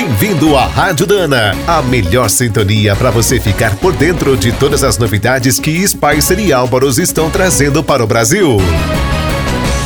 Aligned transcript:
Bem-vindo 0.00 0.56
à 0.56 0.64
Rádio 0.64 1.08
Dana, 1.08 1.56
a 1.66 1.82
melhor 1.82 2.30
sintonia 2.30 2.94
para 2.94 3.10
você 3.10 3.40
ficar 3.40 3.74
por 3.78 3.92
dentro 3.92 4.36
de 4.36 4.52
todas 4.52 4.84
as 4.84 4.96
novidades 4.96 5.58
que 5.58 5.84
Spicer 5.88 6.38
e 6.38 6.52
Álvaros 6.52 6.98
estão 6.98 7.28
trazendo 7.28 7.82
para 7.82 8.04
o 8.04 8.06
Brasil. 8.06 8.58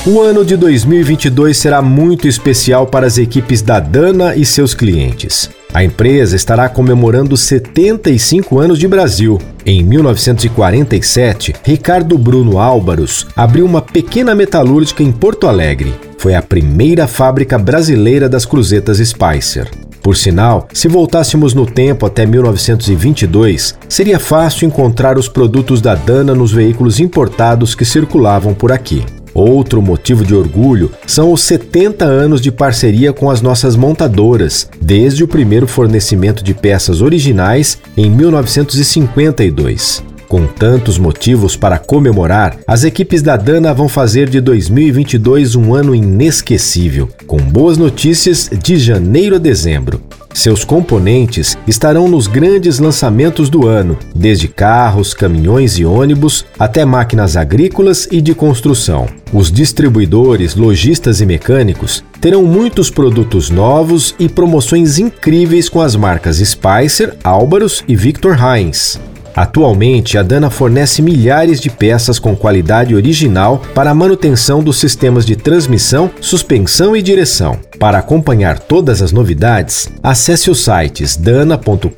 O 0.04 0.20
ano 0.20 0.44
de 0.44 0.54
2022 0.54 1.56
será 1.56 1.80
muito 1.80 2.28
especial 2.28 2.86
para 2.86 3.06
as 3.06 3.16
equipes 3.16 3.62
da 3.62 3.80
Dana 3.80 4.36
e 4.36 4.44
seus 4.44 4.74
clientes. 4.74 5.48
A 5.72 5.82
empresa 5.82 6.36
estará 6.36 6.68
comemorando 6.68 7.34
75 7.34 8.58
anos 8.58 8.78
de 8.78 8.86
Brasil. 8.86 9.40
Em 9.64 9.82
1947, 9.82 11.54
Ricardo 11.64 12.18
Bruno 12.18 12.58
Álvaros 12.58 13.26
abriu 13.34 13.64
uma 13.64 13.80
pequena 13.80 14.34
metalúrgica 14.34 15.02
em 15.02 15.10
Porto 15.10 15.48
Alegre. 15.48 15.94
Foi 16.18 16.34
a 16.34 16.42
primeira 16.42 17.06
fábrica 17.06 17.58
brasileira 17.58 18.28
das 18.28 18.44
cruzetas 18.44 18.98
Spicer. 18.98 19.70
Por 20.02 20.16
sinal, 20.16 20.66
se 20.72 20.88
voltássemos 20.88 21.54
no 21.54 21.64
tempo 21.64 22.04
até 22.04 22.26
1922, 22.26 23.78
seria 23.88 24.18
fácil 24.18 24.66
encontrar 24.66 25.16
os 25.16 25.28
produtos 25.28 25.80
da 25.80 25.94
Dana 25.94 26.34
nos 26.34 26.50
veículos 26.50 26.98
importados 26.98 27.76
que 27.76 27.84
circulavam 27.84 28.52
por 28.52 28.72
aqui. 28.72 29.04
Outro 29.32 29.80
motivo 29.80 30.24
de 30.24 30.34
orgulho 30.34 30.90
são 31.06 31.32
os 31.32 31.42
70 31.42 32.04
anos 32.04 32.40
de 32.40 32.50
parceria 32.50 33.12
com 33.12 33.30
as 33.30 33.40
nossas 33.40 33.76
montadoras, 33.76 34.68
desde 34.80 35.24
o 35.24 35.28
primeiro 35.28 35.66
fornecimento 35.66 36.44
de 36.44 36.52
peças 36.52 37.00
originais 37.00 37.78
em 37.96 38.10
1952. 38.10 40.11
Com 40.32 40.46
tantos 40.46 40.96
motivos 40.96 41.56
para 41.56 41.76
comemorar, 41.76 42.56
as 42.66 42.84
equipes 42.84 43.20
da 43.20 43.36
Dana 43.36 43.74
vão 43.74 43.86
fazer 43.86 44.30
de 44.30 44.40
2022 44.40 45.54
um 45.56 45.74
ano 45.74 45.94
inesquecível, 45.94 47.10
com 47.26 47.36
boas 47.36 47.76
notícias 47.76 48.48
de 48.50 48.78
janeiro 48.78 49.36
a 49.36 49.38
dezembro. 49.38 50.00
Seus 50.32 50.64
componentes 50.64 51.58
estarão 51.66 52.08
nos 52.08 52.28
grandes 52.28 52.78
lançamentos 52.78 53.50
do 53.50 53.68
ano, 53.68 53.98
desde 54.16 54.48
carros, 54.48 55.12
caminhões 55.12 55.78
e 55.78 55.84
ônibus 55.84 56.46
até 56.58 56.82
máquinas 56.82 57.36
agrícolas 57.36 58.08
e 58.10 58.22
de 58.22 58.34
construção. 58.34 59.08
Os 59.34 59.52
distribuidores, 59.52 60.56
lojistas 60.56 61.20
e 61.20 61.26
mecânicos 61.26 62.02
terão 62.22 62.42
muitos 62.44 62.88
produtos 62.88 63.50
novos 63.50 64.14
e 64.18 64.30
promoções 64.30 64.98
incríveis 64.98 65.68
com 65.68 65.82
as 65.82 65.94
marcas 65.94 66.38
Spicer, 66.38 67.16
Álvaros 67.22 67.84
e 67.86 67.94
Victor 67.94 68.34
Heinz. 68.42 68.98
Atualmente, 69.34 70.18
a 70.18 70.22
Dana 70.22 70.50
fornece 70.50 71.00
milhares 71.02 71.60
de 71.60 71.70
peças 71.70 72.18
com 72.18 72.36
qualidade 72.36 72.94
original 72.94 73.62
para 73.74 73.90
a 73.90 73.94
manutenção 73.94 74.62
dos 74.62 74.78
sistemas 74.78 75.24
de 75.24 75.36
transmissão, 75.36 76.10
suspensão 76.20 76.96
e 76.96 77.02
direção. 77.02 77.58
Para 77.78 77.98
acompanhar 77.98 78.58
todas 78.58 79.02
as 79.02 79.10
novidades, 79.10 79.90
acesse 80.02 80.50
os 80.50 80.62
sites 80.62 81.16
dana.com.br, 81.16 81.90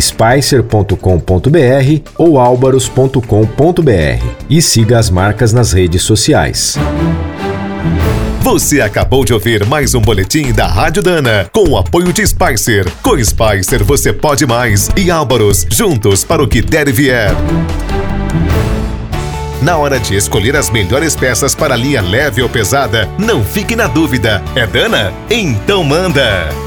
spicer.com.br 0.00 0.96
ou 2.16 2.38
albaros.com.br 2.38 4.24
e 4.48 4.62
siga 4.62 4.98
as 4.98 5.10
marcas 5.10 5.52
nas 5.52 5.72
redes 5.72 6.02
sociais. 6.02 6.76
Você 8.46 8.80
acabou 8.80 9.24
de 9.24 9.34
ouvir 9.34 9.66
mais 9.66 9.92
um 9.92 10.00
boletim 10.00 10.52
da 10.52 10.68
Rádio 10.68 11.02
Dana, 11.02 11.50
com 11.52 11.70
o 11.70 11.76
apoio 11.76 12.12
de 12.12 12.24
Spicer. 12.24 12.88
Com 13.02 13.18
Spicer 13.18 13.82
você 13.82 14.12
pode 14.12 14.46
mais 14.46 14.88
e 14.96 15.10
Álvaros, 15.10 15.66
juntos 15.68 16.22
para 16.22 16.40
o 16.40 16.46
que 16.46 16.62
der 16.62 16.86
e 16.86 16.92
vier. 16.92 17.32
Na 19.60 19.76
hora 19.76 19.98
de 19.98 20.14
escolher 20.14 20.54
as 20.54 20.70
melhores 20.70 21.16
peças 21.16 21.56
para 21.56 21.74
linha 21.74 22.00
leve 22.00 22.40
ou 22.40 22.48
pesada, 22.48 23.08
não 23.18 23.44
fique 23.44 23.74
na 23.74 23.88
dúvida. 23.88 24.40
É 24.54 24.64
Dana? 24.64 25.12
Então 25.28 25.82
manda! 25.82 26.65